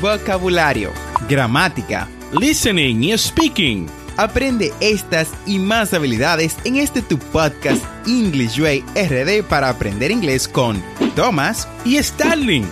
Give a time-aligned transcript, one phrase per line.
[0.00, 0.92] vocabulario,
[1.28, 2.08] gramática,
[2.38, 3.86] listening y speaking.
[4.16, 10.48] Aprende estas y más habilidades en este tu podcast English Way RD para aprender inglés
[10.48, 10.82] con
[11.14, 12.66] Thomas y Starling.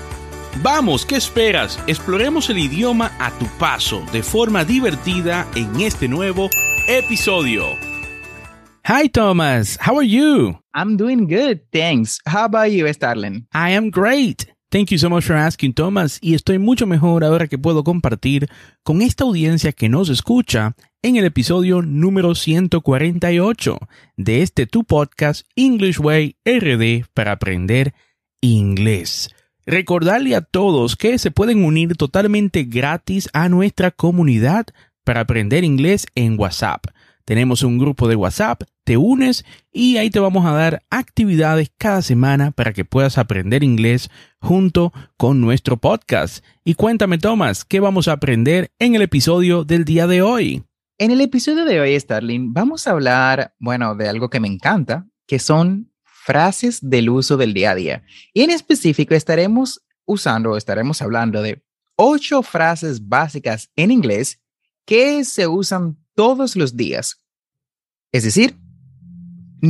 [0.62, 1.78] Vamos, ¿qué esperas?
[1.86, 6.50] Exploremos el idioma a tu paso de forma divertida en este nuevo
[6.88, 7.64] episodio.
[8.88, 10.58] Hi Thomas, how are you?
[10.72, 12.20] I'm doing good, thanks.
[12.24, 13.46] How about you, Starling?
[13.52, 14.55] I am great.
[14.76, 16.18] Thank you so much for asking, Thomas.
[16.20, 18.50] Y estoy mucho mejor ahora que puedo compartir
[18.82, 23.78] con esta audiencia que nos escucha en el episodio número 148
[24.18, 27.94] de este tu podcast English Way RD para aprender
[28.42, 29.30] inglés.
[29.64, 34.66] Recordarle a todos que se pueden unir totalmente gratis a nuestra comunidad
[35.04, 36.84] para aprender inglés en WhatsApp.
[37.26, 42.00] Tenemos un grupo de WhatsApp, te unes y ahí te vamos a dar actividades cada
[42.00, 46.44] semana para que puedas aprender inglés junto con nuestro podcast.
[46.64, 50.62] Y cuéntame, Tomás, ¿qué vamos a aprender en el episodio del día de hoy?
[50.98, 55.08] En el episodio de hoy, Starling, vamos a hablar, bueno, de algo que me encanta,
[55.26, 58.04] que son frases del uso del día a día.
[58.34, 61.60] Y en específico estaremos usando, estaremos hablando de
[61.96, 64.40] ocho frases básicas en inglés
[64.84, 67.22] que se usan todos los días.
[68.10, 68.56] Es decir,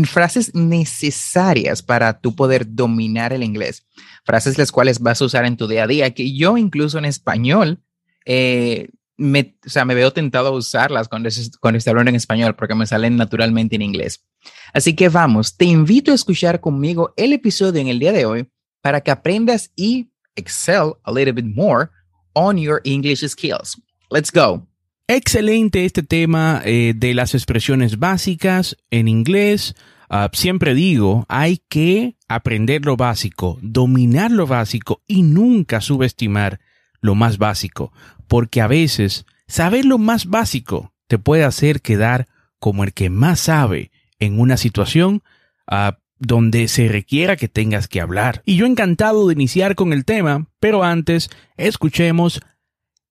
[0.04, 3.86] frases necesarias para tu poder dominar el inglés.
[4.24, 7.04] Frases las cuales vas a usar en tu día a día, que yo incluso en
[7.04, 7.82] español,
[8.24, 11.28] eh, me, o sea, me veo tentado a usarlas cuando,
[11.60, 14.24] cuando estoy hablando en español porque me salen naturalmente en inglés.
[14.72, 18.48] Así que vamos, te invito a escuchar conmigo el episodio en el día de hoy
[18.82, 21.88] para que aprendas y excel a little bit more
[22.34, 23.80] on your English skills.
[24.10, 24.66] Let's go.
[25.08, 29.76] Excelente este tema eh, de las expresiones básicas en inglés.
[30.10, 36.58] Ah, siempre digo, hay que aprender lo básico, dominar lo básico y nunca subestimar
[37.00, 37.92] lo más básico,
[38.26, 42.26] porque a veces saber lo más básico te puede hacer quedar
[42.58, 45.22] como el que más sabe en una situación
[45.68, 48.42] ah, donde se requiera que tengas que hablar.
[48.44, 52.40] Y yo encantado de iniciar con el tema, pero antes escuchemos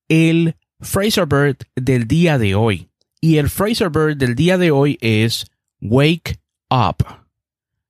[0.10, 2.90] el Fraser Bird del día de hoy.
[3.22, 5.46] Y el Fraser Bird del día de hoy es
[5.82, 7.04] Wake Up.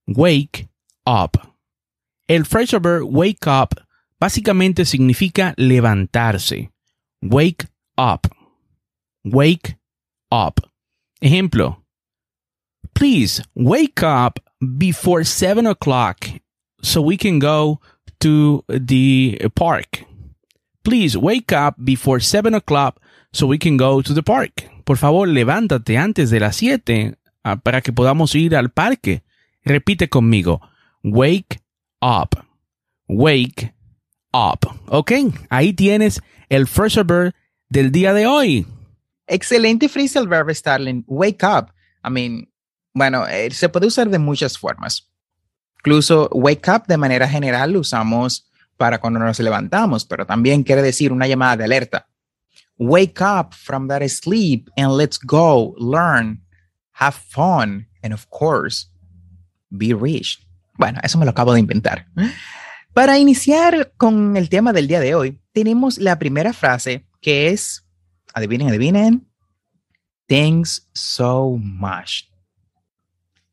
[0.08, 0.70] Wake
[1.06, 1.38] Up.
[2.28, 3.76] El Fraser Bird Wake Up
[4.20, 6.72] básicamente significa levantarse.
[7.22, 8.28] Wake up.
[9.24, 9.78] Wake
[10.32, 10.62] up.
[11.22, 11.84] Ejemplo.
[12.94, 14.40] Please wake up
[14.78, 16.30] before 7 o'clock
[16.82, 17.80] so we can go
[18.20, 20.06] to the park.
[20.86, 23.02] Please wake up before 7 o'clock
[23.34, 24.70] so we can go to the park.
[24.86, 29.24] Por favor, levántate antes de las 7 ah, para que podamos ir al parque.
[29.64, 30.62] Repite conmigo.
[31.04, 31.60] Wake
[32.04, 32.36] up.
[33.08, 33.74] Wake
[34.32, 34.60] up.
[34.86, 35.12] Ok,
[35.50, 37.34] ahí tienes el first verb
[37.68, 38.68] del día de hoy.
[39.26, 41.04] Excelente phrasal verb, Starling.
[41.08, 41.72] Wake up.
[42.04, 42.54] I mean,
[42.94, 45.12] bueno, eh, se puede usar de muchas formas.
[45.80, 50.82] Incluso wake up de manera general lo usamos para cuando nos levantamos, pero también quiere
[50.82, 52.08] decir una llamada de alerta.
[52.78, 56.42] Wake up from that sleep and let's go, learn,
[56.94, 58.90] have fun, and of course,
[59.70, 60.46] be rich.
[60.78, 62.08] Bueno, eso me lo acabo de inventar.
[62.94, 67.86] Para iniciar con el tema del día de hoy, tenemos la primera frase que es,
[68.34, 69.28] adivinen, adivinen,
[70.28, 72.26] thanks so much.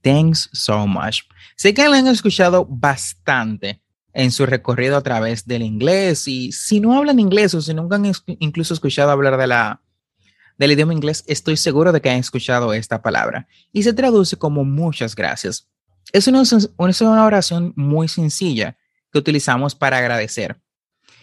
[0.03, 1.23] Thanks so much.
[1.57, 3.81] Sé que lo han escuchado bastante
[4.13, 6.29] en su recorrido a través del inglés.
[6.29, 9.81] Y si no hablan inglés o si nunca han incluso escuchado hablar de la,
[10.59, 13.49] del idioma inglés, estoy seguro de que han escuchado esta palabra.
[13.73, 15.69] Y se traduce como muchas gracias.
[16.13, 18.77] Es una, oración muy sencilla
[19.13, 20.61] que utilizamos para agradecer.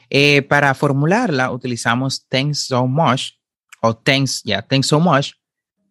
[0.09, 3.33] Eh, para formularla utilizamos thanks so much
[3.81, 5.33] o thanks, yeah, thanks so much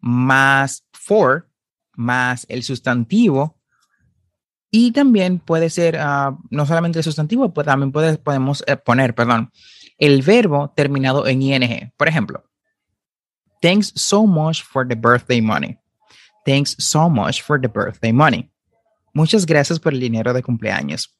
[0.00, 1.48] más for
[1.94, 3.57] más el sustantivo
[4.71, 9.50] y también puede ser uh, no solamente el sustantivo, pues también podemos eh, poner, perdón,
[9.99, 11.91] el verbo terminado en ing.
[11.97, 12.44] Por ejemplo,
[13.62, 15.79] thanks so much for the birthday money.
[16.44, 18.50] Thanks so much for the birthday money.
[19.12, 21.14] Muchas gracias por el dinero de cumpleaños.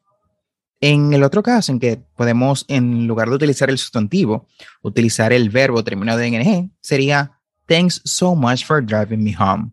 [0.81, 4.47] En el otro caso, en que podemos, en lugar de utilizar el sustantivo,
[4.83, 7.33] utilizar el verbo terminado en ing, sería
[7.67, 9.73] Thanks so much for driving me home.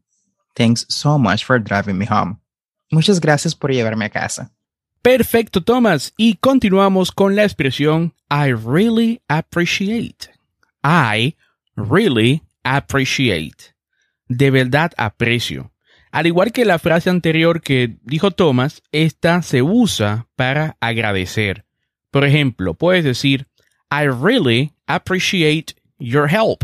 [0.55, 2.41] Thanks so much for driving me home.
[2.91, 4.51] Muchas gracias por llevarme a casa.
[5.01, 6.13] Perfecto, Thomas.
[6.17, 10.29] Y continuamos con la expresión I really appreciate.
[10.83, 11.35] I
[11.75, 13.75] really appreciate.
[14.27, 15.71] De verdad aprecio.
[16.11, 21.65] Al igual que la frase anterior que dijo Thomas, esta se usa para agradecer.
[22.09, 23.47] Por ejemplo, puedes decir
[23.91, 26.63] I really appreciate your help.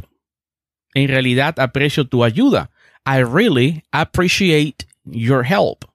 [0.94, 2.72] En realidad aprecio tu ayuda.
[3.06, 5.91] I really appreciate your help.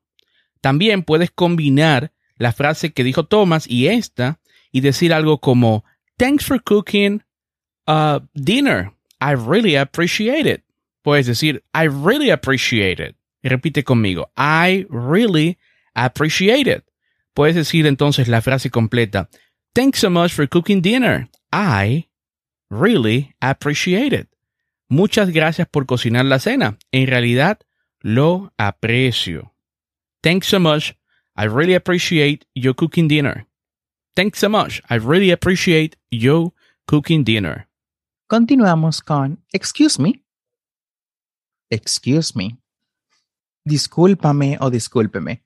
[0.67, 4.41] También puedes combinar la frase que dijo Thomas y esta
[4.73, 5.85] y decir algo como
[6.17, 7.23] Thanks for cooking
[8.35, 8.91] dinner.
[9.21, 10.65] I really appreciate it.
[11.03, 13.15] Puedes decir I really appreciate it.
[13.45, 14.33] Repite conmigo.
[14.37, 15.57] I really
[15.95, 16.83] appreciate it.
[17.33, 19.29] Puedes decir entonces la frase completa.
[19.73, 21.29] Thanks so much for cooking dinner.
[21.53, 22.09] I
[22.71, 24.27] really appreciate it.
[24.89, 26.77] Muchas gracias por cocinar la cena.
[26.91, 27.61] En realidad,
[28.01, 29.53] lo aprecio.
[30.27, 30.93] Thanks so much.
[31.37, 33.47] I really appreciate your cooking dinner.
[34.17, 34.83] Thanks so much.
[34.91, 36.53] I really appreciate your
[36.89, 37.69] cooking dinner.
[38.29, 40.25] Continuamos con excuse me.
[41.71, 42.59] Excuse me.
[43.65, 45.45] Discúlpame o discúlpeme.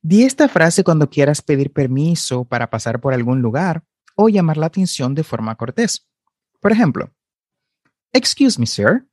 [0.00, 3.84] Di esta frase cuando quieras pedir permiso para pasar por algún lugar
[4.16, 6.08] o llamar la atención de forma cortés.
[6.62, 7.12] Por ejemplo,
[8.14, 9.06] Excuse me, sir,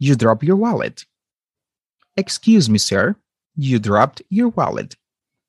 [0.00, 1.06] you dropped your wallet.
[2.16, 3.14] Excuse me, sir,
[3.56, 4.94] you dropped your wallet.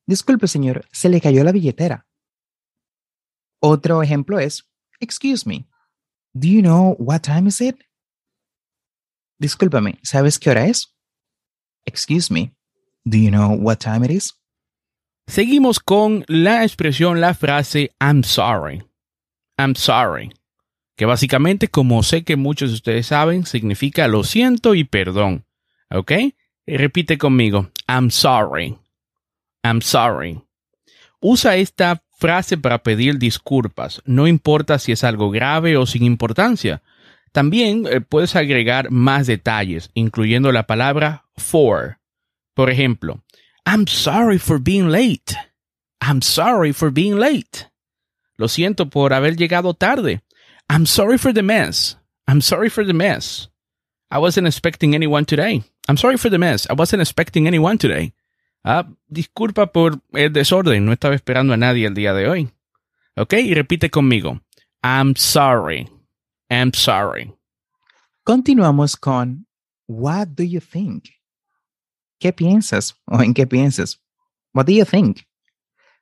[0.07, 2.06] Disculpe, señor, se le cayó la billetera.
[3.62, 4.63] Otro ejemplo es,
[5.00, 5.68] Excuse me,
[6.33, 7.75] do you know what time is it?
[9.39, 10.95] Discúlpame, ¿sabes qué hora es?
[11.86, 12.56] Excuse me,
[13.06, 14.33] do you know what time it is?
[15.27, 18.83] Seguimos con la expresión, la frase I'm sorry.
[19.57, 20.31] I'm sorry.
[20.95, 25.45] Que básicamente, como sé que muchos de ustedes saben, significa lo siento y perdón.
[25.92, 26.12] ¿Ok?
[26.75, 27.71] Repite conmigo.
[27.87, 28.77] I'm sorry.
[29.63, 30.41] I'm sorry.
[31.19, 34.01] Usa esta frase para pedir disculpas.
[34.05, 36.81] No importa si es algo grave o sin importancia.
[37.31, 41.99] También eh, puedes agregar más detalles, incluyendo la palabra for.
[42.53, 43.23] Por ejemplo,
[43.65, 45.35] I'm sorry for being late.
[46.01, 47.69] I'm sorry for being late.
[48.37, 50.21] Lo siento por haber llegado tarde.
[50.69, 51.97] I'm sorry for the mess.
[52.27, 53.49] I'm sorry for the mess.
[54.09, 55.63] I wasn't expecting anyone today.
[55.88, 56.68] I'm sorry for the mess.
[56.69, 58.13] I wasn't expecting anyone today.
[58.63, 60.86] Ah, disculpa por el desorden.
[60.86, 62.51] No estaba esperando a nadie el día de hoy.
[63.16, 64.42] Ok, y repite conmigo.
[64.84, 65.89] I'm sorry.
[66.50, 67.34] I'm sorry.
[68.24, 69.48] Continuamos con
[69.88, 71.06] What do you think?
[72.19, 74.01] ¿Qué piensas o en qué piensas?
[74.54, 75.22] What do you think?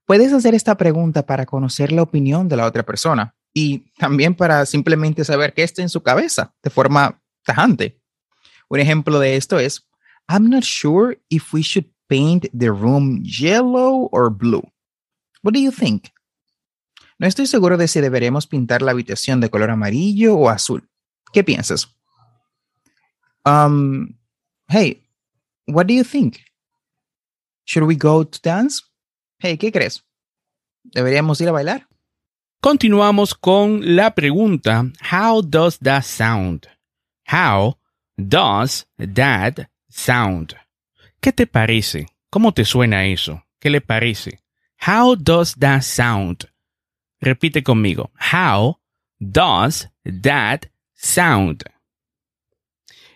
[0.06, 4.66] Puedes hacer esta pregunta para conocer la opinión de la otra persona y también para
[4.66, 8.02] simplemente saber qué está en su cabeza de forma tajante.
[8.70, 9.88] Un ejemplo de esto es,
[10.28, 14.64] I'm not sure if we should paint the room yellow or blue.
[15.42, 16.12] What do you think?
[17.20, 20.90] No estoy seguro de si deberemos pintar la habitación de color amarillo o azul.
[21.32, 21.88] ¿Qué piensas?
[23.46, 24.18] Um,
[24.68, 25.06] hey,
[25.68, 26.42] What do you think?
[27.66, 28.84] Should we go to dance?
[29.40, 30.04] Hey, ¿qué crees?
[30.84, 31.88] ¿Deberíamos ir a bailar?
[32.62, 36.68] Continuamos con la pregunta, How does that sound?
[37.28, 37.78] How
[38.18, 40.56] does that sound?
[41.20, 42.08] ¿Qué te parece?
[42.30, 43.46] ¿Cómo te suena eso?
[43.60, 44.40] ¿Qué le parece?
[44.86, 46.50] How does that sound?
[47.20, 48.12] Repite conmigo.
[48.34, 48.80] How
[49.20, 51.64] does that sound?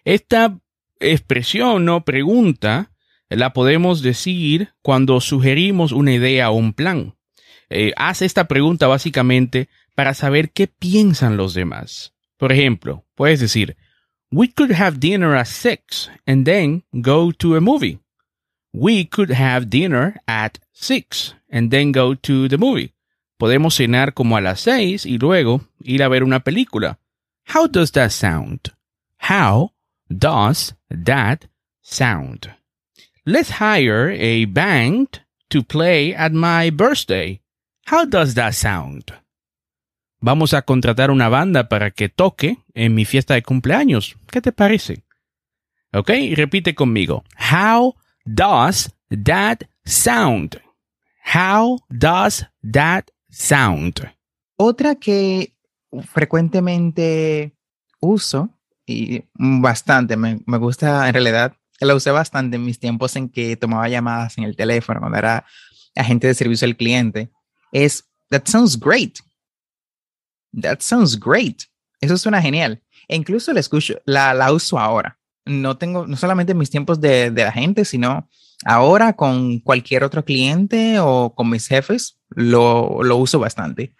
[0.03, 0.59] Esta
[0.99, 2.91] expresión o pregunta
[3.29, 7.15] la podemos decir cuando sugerimos una idea o un plan.
[7.69, 12.13] Eh, haz esta pregunta básicamente para saber qué piensan los demás.
[12.37, 13.77] Por ejemplo, puedes decir,
[14.31, 17.99] We could have dinner at six and then go to a movie.
[18.71, 22.93] We could have dinner at six and then go to the movie.
[23.39, 26.97] Podemos cenar como a las seis y luego ir a ver una película.
[27.45, 28.71] How does that sound?
[29.17, 29.71] How
[30.15, 31.47] does that
[31.81, 32.53] sound?
[33.25, 37.41] Let's hire a band to play at my birthday.
[37.85, 39.11] How does that sound?
[40.21, 44.17] Vamos a contratar una banda para que toque en mi fiesta de cumpleaños.
[44.29, 45.03] ¿Qué te parece?
[45.93, 47.23] Ok, repite conmigo.
[47.51, 47.95] How
[48.25, 50.61] does that sound?
[51.33, 54.11] How does that sound?
[54.57, 55.53] Otra que
[56.03, 57.55] frecuentemente
[58.01, 58.49] uso
[58.85, 63.55] y bastante, me, me, gusta en realidad, la usé bastante en mis tiempos en que
[63.55, 65.45] tomaba llamadas en el teléfono, cuando era
[65.95, 67.31] agente de servicio al cliente,
[67.71, 69.19] es, that sounds great.
[70.53, 71.63] That sounds great.
[72.01, 72.81] Eso suena genial.
[73.07, 75.19] E incluso la escucho, la, la uso ahora.
[75.45, 78.27] No tengo, no solamente en mis tiempos de, de agente, sino
[78.65, 83.95] ahora con cualquier otro cliente o con mis jefes, lo, lo uso bastante.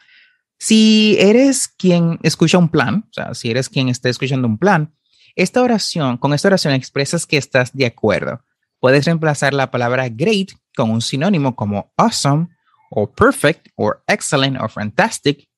[0.60, 4.94] Si eres quien escucha un plan, o sea, si eres quien está escuchando un plan,
[5.36, 8.44] esta oración, con esta oración expresas que estás de acuerdo.
[8.79, 12.48] Puedes reemplazar la palabra great con un sinónimo como awesome,
[12.91, 15.49] o perfect, o excellent, o fantastic.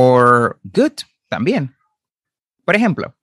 [0.00, 1.74] Or good también.
[2.64, 3.14] Por ejemplo,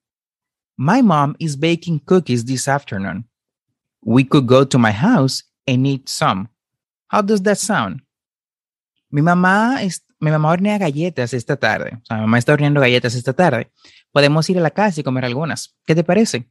[0.78, 3.30] My mom is baking cookies this afternoon.
[4.04, 6.50] We could go to my house and eat some.
[7.08, 8.02] How does that sound?
[9.10, 11.98] Mi mamá, es, mi mamá hornea galletas esta tarde.
[12.10, 13.72] Mi mamá está horneando galletas esta tarde.
[14.12, 15.74] Podemos ir a la casa y comer algunas.
[15.88, 16.50] ¿Qué te parece?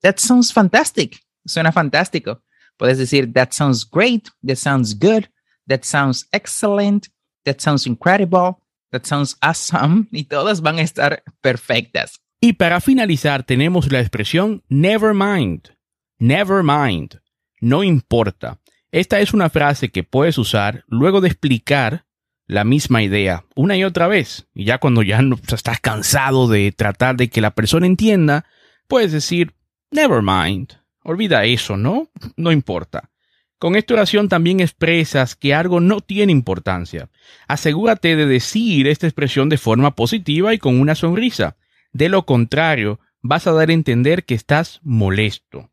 [0.00, 1.20] That sounds fantastic.
[1.44, 2.42] Suena fantástico.
[2.78, 4.30] Puedes decir, that sounds great.
[4.42, 5.28] That sounds good.
[5.66, 7.08] That sounds excellent.
[7.44, 8.62] That sounds incredible.
[8.90, 10.06] That sounds awesome.
[10.10, 12.20] Y todas van a estar perfectas.
[12.40, 15.70] Y para finalizar tenemos la expresión never mind.
[16.18, 17.20] Never mind.
[17.60, 18.60] No importa.
[18.90, 22.06] Esta es una frase que puedes usar luego de explicar
[22.46, 24.48] la misma idea una y otra vez.
[24.54, 28.46] Y ya cuando ya no, estás cansado de tratar de que la persona entienda,
[28.86, 29.54] puedes decir
[29.90, 30.72] never mind.
[31.02, 32.10] Olvida eso, ¿no?
[32.36, 33.10] No importa.
[33.58, 37.10] Con esta oración también expresas que algo no tiene importancia.
[37.48, 41.56] Asegúrate de decir esta expresión de forma positiva y con una sonrisa.
[41.92, 45.70] De lo contrario, vas a dar a entender que estás molesto.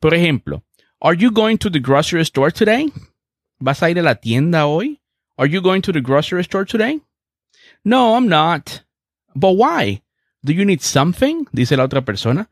[0.00, 0.64] Por ejemplo,
[1.00, 2.92] Are you going to the grocery store today?
[3.60, 5.00] ¿Vas a ir a la tienda hoy?
[5.36, 7.00] Are you going to the grocery store today?
[7.84, 8.84] No, I'm not.
[9.34, 10.02] But why?
[10.42, 11.46] Do you need something?
[11.52, 12.50] Dice la otra persona.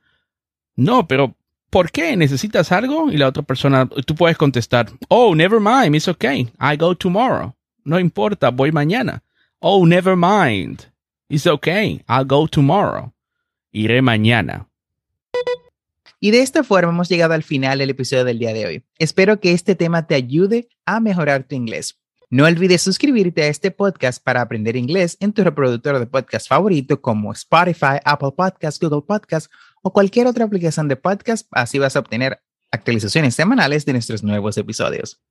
[0.76, 1.34] No, pero
[1.76, 2.16] ¿por qué?
[2.16, 3.12] ¿Necesitas algo?
[3.12, 6.48] Y la otra persona, tú puedes contestar, Oh, never mind, it's okay.
[6.58, 7.54] I go tomorrow.
[7.84, 9.22] No importa, voy mañana.
[9.58, 10.90] Oh, never mind.
[11.28, 12.02] It's okay.
[12.08, 13.12] I'll go tomorrow.
[13.72, 14.70] Iré mañana.
[16.18, 18.84] Y de esta forma hemos llegado al final del episodio del día de hoy.
[18.98, 21.98] Espero que este tema te ayude a mejorar tu inglés.
[22.30, 27.02] No olvides suscribirte a este podcast para aprender inglés en tu reproductor de podcast favorito
[27.02, 29.50] como Spotify, Apple Podcasts, Google Podcasts
[29.86, 31.46] o cualquier otra aplicación de podcast.
[31.52, 32.40] Así vas a obtener
[32.72, 35.22] actualizaciones semanales de nuestros nuevos episodios.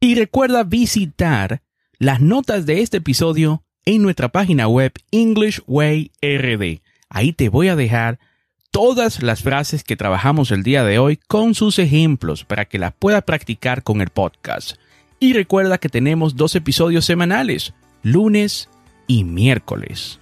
[0.00, 1.62] Y recuerda visitar
[2.00, 6.82] las notas de este episodio en nuestra página web English Way RD.
[7.08, 8.18] Ahí te voy a dejar
[8.72, 12.92] todas las frases que trabajamos el día de hoy con sus ejemplos para que las
[12.92, 14.78] puedas practicar con el podcast.
[15.20, 18.68] Y recuerda que tenemos dos episodios semanales, lunes
[19.06, 20.18] y miércoles.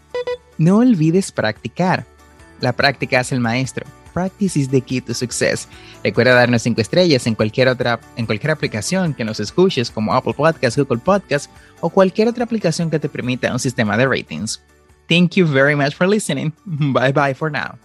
[0.58, 2.04] No olvides practicar.
[2.64, 3.84] La práctica es el maestro.
[4.14, 5.68] Practice is the key to success.
[6.02, 10.32] Recuerda darnos 5 estrellas en cualquier otra en cualquier aplicación que nos escuches como Apple
[10.32, 11.50] Podcasts, Google Podcasts
[11.82, 14.62] o cualquier otra aplicación que te permita un sistema de ratings.
[15.10, 16.54] Thank you very much for listening.
[16.64, 17.76] Bye bye for now.